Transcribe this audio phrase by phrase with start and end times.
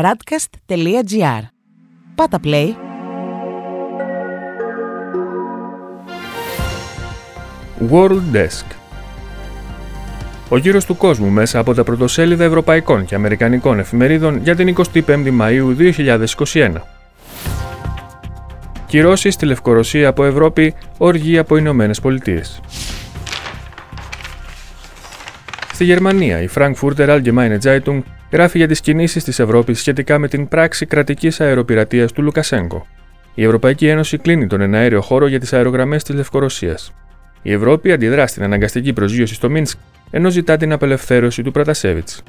[0.00, 1.42] radcast.gr.
[2.14, 2.68] Πάτα play.
[7.90, 8.64] World Desk
[10.48, 15.40] Ο γύρος του κόσμου μέσα από τα πρωτοσέλιδα ευρωπαϊκών και αμερικανικών εφημερίδων για την 25η
[15.40, 15.92] Μαΐου
[16.52, 16.74] 2021.
[18.86, 22.60] Κυρώσεις στη Λευκορωσία από Ευρώπη, οργή από Ηνωμένες Πολιτείες.
[25.72, 28.00] Στη Γερμανία, η Frankfurter Allgemeine Zeitung
[28.32, 32.86] γράφει για τις κινήσεις της Ευρώπης σχετικά με την πράξη κρατικής αεροπειρατείας του Λουκασέγκο.
[33.34, 36.92] Η Ευρωπαϊκή Ένωση κλείνει τον εναέριο χώρο για τις αερογραμμές της Λευκορωσίας.
[37.42, 39.78] Η Ευρώπη αντιδρά στην αναγκαστική προσγείωση στο Μίνσκ,
[40.10, 42.22] ενώ ζητά την απελευθέρωση του Πρατασέβιτς.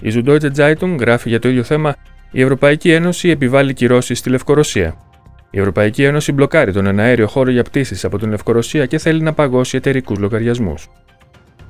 [0.00, 1.94] Η Süddeutsche Zeitung γράφει για το ίδιο θέμα:
[2.30, 4.96] Η Ευρωπαϊκή Ένωση επιβάλλει κυρώσεις στη Λευκορωσία.
[5.50, 9.32] Η Ευρωπαϊκή Ένωση μπλοκάρει τον εναέριο χώρο για πτήσεις από την Λευκορωσία και θέλει να
[9.32, 10.88] παγώσει εταιρικούς λογαριασμούς.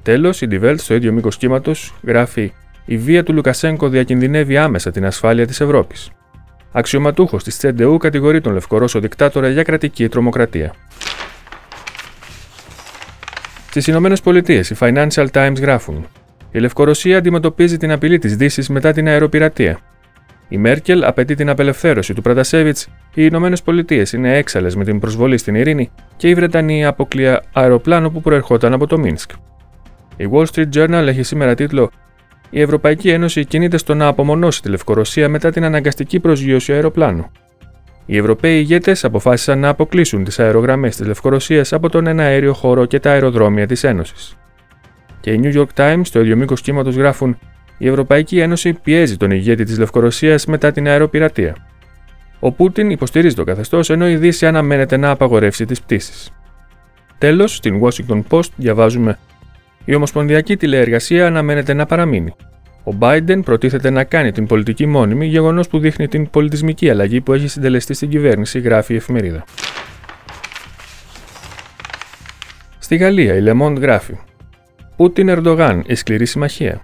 [0.03, 2.53] Τέλος, η Die στο ίδιο μήκος κύματος γράφει:
[2.89, 6.11] Η βία του Λουκασέγκο διακινδυνεύει άμεσα την ασφάλεια της Ευρώπης.
[6.73, 10.75] Αξιωματούχος της Τσεντεού κατηγορεί τον Λευκορώσο δικτάτορα για κρατική τρομοκρατία.
[13.69, 16.07] Στις Ηνωμένες Πολιτείες, οι Financial Times γράφουν:
[16.51, 19.79] Η Λευκορωσία αντιμετωπίζει την απειλή της Δύσης μετά την αεροπειρατεία.
[20.49, 25.39] Η Μέρκελ απαιτεί την απελευθέρωση του Πρατασέβιτ, οι Ηνωμένες Πολιτείες είναι έξαλλες με την προσβολή
[25.39, 29.31] στην ειρήνη και η Βρετανία αποκλεία αεροπλάνο που προερχόταν από το Μίνσκ.
[30.17, 31.91] Η Wall Street Journal έχει σήμερα τίτλο
[32.57, 37.31] Η Ευρωπαϊκή Ένωση κινείται στο να απομονώσει τη Λευκορωσία μετά την αναγκαστική προσγείωση αεροπλάνου.
[38.07, 43.01] Οι Ευρωπαίοι ηγέτες αποφάσισαν να αποκλείσουν τις αερογραμμές της Λευκορωσίας από τον εναέριο χώρο και
[43.01, 44.37] τα αεροδρόμια της Ένωσης.
[45.21, 47.39] Και οι New York Times, στο ίδιο μήκος κύματος, γράφουν:
[47.79, 51.57] Η Ευρωπαϊκή Ένωση πιέζει τον ηγέτη της Λευκορωσίας μετά την αεροπειρατεία.
[52.41, 56.31] Ο Πούτιν υποστηρίζει το καθεστώς ενώ η Δύση αναμένεται να απαγορεύσει τις πτήσεις.
[57.19, 59.19] Τέλος, στην Washington Post διαβάζουμε
[59.89, 62.35] η Ομοσπονδιακή Τηλεεργασία αναμένεται να παραμείνει.
[62.85, 67.33] Ο Biden προτίθεται να κάνει την πολιτική μόνιμη, γεγονός που δείχνει την πολιτισμική αλλαγή που
[67.33, 69.45] έχει συντελεστεί στην κυβέρνηση, γράφει η εφημερίδα.
[72.79, 74.19] Στη Γαλλία, η Le γράφει:
[74.97, 76.83] Πούτιν Ερντογάν, η σκληρή συμμαχία.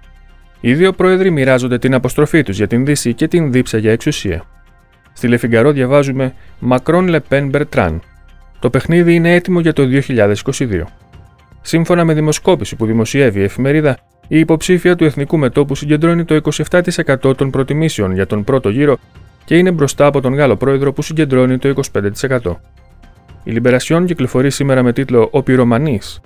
[0.59, 4.43] Οι δύο πρόεδροι μοιράζονται την αποστροφή τους για την Δύση και την δίψα για εξουσία.
[5.13, 8.01] Στη Λεφιγκαρό διαβάζουμε Μακρόν Λεπέν Μπερτράν.
[8.59, 10.83] Το παιχνίδι είναι έτοιμο για το 2022.
[11.65, 13.97] Σύμφωνα με δημοσκόπηση που δημοσιεύει η εφημερίδα,
[14.27, 16.39] η υποψήφια του Εθνικού Μετώπου συγκεντρώνει το
[16.71, 18.97] 27% των προτιμήσεων για τον πρώτο γύρο
[19.45, 21.73] και είναι μπροστά από τον Γάλλο πρόεδρο που συγκεντρώνει το
[22.27, 22.55] 25%.
[23.43, 26.21] Η Λιμπερασιόν κυκλοφορεί σήμερα με τίτλο Ο Πυρομανής.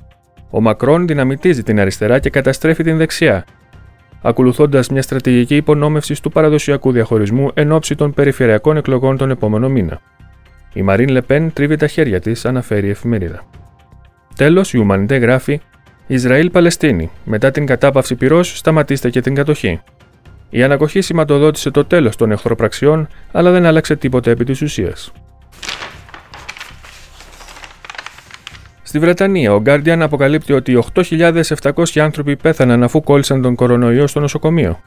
[0.49, 3.45] Ο Μακρόν δυναμητίζει την αριστερά και καταστρέφει την δεξιά,
[4.21, 10.01] ακολουθώντας μια στρατηγική υπονόμευση του παραδοσιακού διαχωρισμού εν ώψη των περιφερειακών εκλογών τον επόμενο μήνα.
[10.73, 13.43] Η Μαρίν Λεπέν τρίβει τα χέρια της, αναφέρει η εφημερίδα.
[14.37, 15.61] Τέλος, η Ουμανιτέ γράφει
[16.07, 17.11] Ισραήλ-Παλαιστίνη.
[17.23, 19.81] Μετά την κατάπαυση πυρός, σταματήστε και την κατοχή.
[20.49, 25.11] Η ανακοχή σηματοδότησε το τέλος των εχθροπραξιών, αλλά δεν άλλαξε τίποτα επί της ουσίας.
[28.83, 34.79] Στη Βρετανία, ο Guardian αποκαλύπτει ότι 8.700 άνθρωποι πέθαναν αφού κόλλησαν τον κορονοϊό στο νοσοκομείο.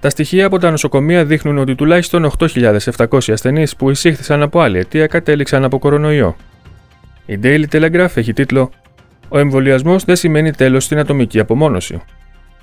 [0.00, 5.06] Τα στοιχεία από τα νοσοκομεία δείχνουν ότι τουλάχιστον 8.700 ασθενείς που εισήχθησαν από άλλη αιτία
[5.06, 6.36] κατέληξαν από κορονοϊό.
[7.26, 8.70] Η Daily Telegraph έχει τίτλο
[9.28, 12.02] Ο εμβολιασμός δεν σημαίνει τέλος στην ατομική απομόνωση.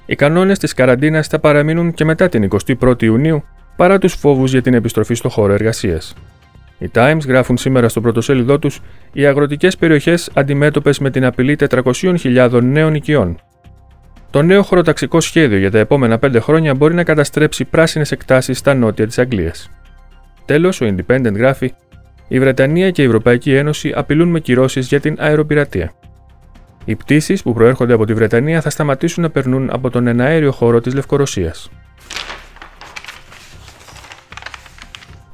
[0.06, 3.44] Οι κανόνες της καραντίνας θα παραμείνουν και μετά την 21η Ιουνίου
[3.75, 6.13] παρά τους φόβους για την επιστροφή στο χώρο εργασίας.
[6.78, 8.81] Οι Times γράφουν σήμερα στο πρωτοσέλιδό τους
[9.13, 13.40] οι αγροτικές περιοχές αντιμέτωπες με την απειλή 400.000 νέων οικειών.
[14.30, 18.74] Το νέο χωροταξικό σχέδιο για τα επόμενα 5 χρόνια μπορεί να καταστρέψει πράσινες εκτάσεις στα
[18.74, 19.69] νότια της Αγγλίας.
[20.45, 21.74] Τέλος, ο Independent γράφει
[22.34, 25.92] η Βρετανία και η Ευρωπαϊκή Ένωση απειλούν με κυρώσεις για την αεροπειρατεία.
[26.86, 30.82] Οι πτήσεις που προέρχονται από τη Βρετανία θα σταματήσουν να περνούν από τον εναέριο χώρο
[30.82, 31.72] της Λευκορωσίας.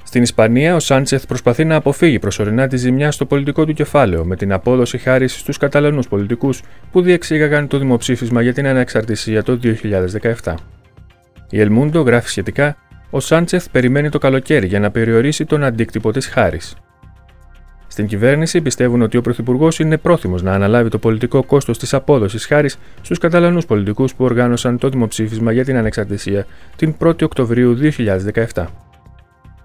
[0.04, 4.36] Στην Ισπανία, ο Σάντσεθ προσπαθεί να αποφύγει προσωρινά τη ζημιά στο πολιτικό του κεφάλαιο με
[4.36, 6.62] την απόδοση χάρης στους Καταλανούς πολιτικούς
[6.92, 9.60] που διεξήγαγαν το δημοψήφισμα για την ανεξαρτησία το
[10.44, 10.54] 2017.
[11.50, 12.78] Η Ελμούντο γράφει σχετικά
[13.10, 16.76] ο Σάντσεθ περιμένει το καλοκαίρι για να περιορίσει τον αντίκτυπο της χάρης.
[17.92, 22.46] Στην κυβέρνηση πιστεύουν ότι ο Πρωθυπουργός είναι πρόθυμος να αναλάβει το πολιτικό κόστος της απόδοσης
[22.46, 26.46] χάρης στους Καταλανούς πολιτικούς που οργάνωσαν το δημοψήφισμα για την ανεξαρτησία
[26.76, 27.78] την 1η Οκτωβρίου
[28.54, 28.66] 2017.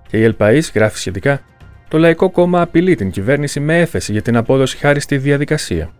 [0.08, 1.40] Και η Ελπαή γράφει σχετικά:
[1.88, 5.90] Το Λαϊκό Κόμμα απειλεί την κυβέρνηση με έφεση για την απόδοση χάρη στη διαδικασία.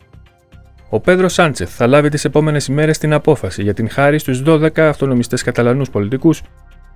[0.89, 4.81] Ο Πέδρο Σάντσεθ θα λάβει τις επόμενες ημέρες την απόφαση για την χάρη στους 12
[4.81, 6.43] αυτονομιστές Καταλανούς πολιτικούς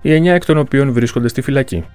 [0.01, 1.85] οι 9 εκ των οποίων βρίσκονται στη φυλακή.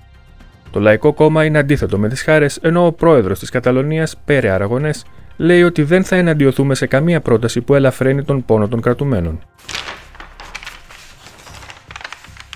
[0.75, 5.05] Το Λαϊκό Κόμμα είναι αντίθετο με τις χάρες, ενώ ο πρόεδρος της Καταλωνίας, Πέρε Αραγωνές,
[5.37, 9.41] λέει ότι δεν θα εναντιωθούμε σε καμία πρόταση που ελαφραίνει τον πόνο των κρατουμένων.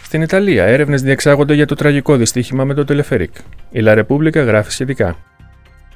[0.02, 3.34] Στην Ιταλία, έρευνες διεξάγονται για το τραγικό δυστύχημα με το Τελεφερίκ.
[3.70, 5.16] Η Λα Ρεπούμπλικα γράφει σχετικά.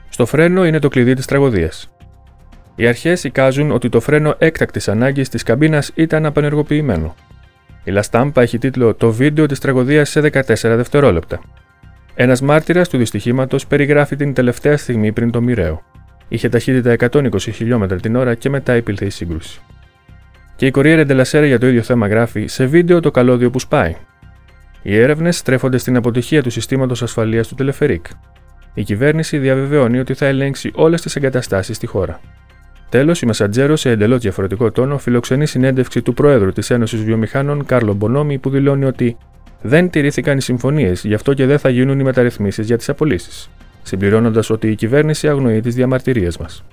[0.09, 1.95] Στο φρένο είναι το κλειδί της τραγωδίας.
[2.75, 7.15] Οι αρχές εικάζουν ότι το φρένο έκτακτης ανάγκης της καμπίνας ήταν απενεργοποιημένο.
[7.85, 11.41] Η Λαστάμπα έχει τίτλο Το βίντεο της τραγωδίας σε 14 δευτερόλεπτα.
[12.15, 15.83] Ένας μάρτυρας του δυστυχήματος περιγράφει την τελευταία στιγμή πριν το μοιραίο.
[16.29, 19.61] Είχε ταχύτητα 120 χιλιόμετρα την ώρα και μετά υπήλθε η σύγκρουση.
[20.57, 23.97] Και η Κορία Ντελασέρα για το ίδιο θέμα γράφει σε βίντεο το καλώδιο που σπάει.
[24.83, 28.07] Οι έρευνες στρέφονται στην αποτυχία του συστήματος ασφαλείας του Τελεφερίκ.
[28.75, 32.21] Η κυβέρνηση διαβεβαιώνει ότι θα ελέγξει όλες τις εγκαταστάσεις στη χώρα.
[32.89, 37.95] Τέλος, η Μεσαντζέρο, σε εντελώς διαφορετικό τόνο, φιλοξενεί συνέντευξη του Προέδρου της Ένωσης Βιομηχάνων, Κάρλο
[37.95, 39.17] Μπονόμι, που δηλώνει ότι
[39.63, 43.51] δεν τηρήθηκαν οι συμφωνίες, γι' αυτό και δεν θα γίνουν οι μεταρρυθμίσεις για τις απολύσεις.
[43.83, 46.65] Συμπληρώνοντας ότι η κυβέρνηση αγνοεί τις διαμαρτυρίες μας.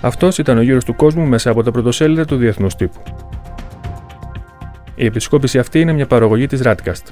[0.00, 3.02] Αυτός ήταν ο γύρος του κόσμου μέσα από τα πρωτοσέλιδα του Διεθνούς Τύπου.
[4.94, 7.06] Η επισκόπηση αυτή είναι μια παραγωγή της Radcast.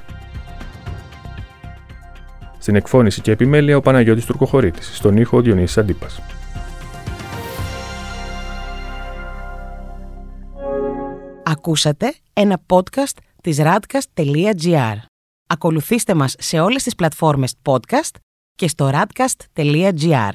[2.57, 6.21] Στην εκφώνηση και επιμέλεια ο Παναγιώτης Τουρκοχωρήτης, στον ήχο ο Διονύσης Αντίπας.
[11.43, 14.95] Ακούσατε ένα podcast της radcast.gr.
[15.47, 18.15] Ακολουθήστε μας σε όλες τις πλατφόρμες podcast
[18.55, 20.31] και στο radcast.gr.